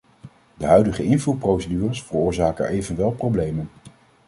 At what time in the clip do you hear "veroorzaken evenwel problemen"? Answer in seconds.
2.03-3.69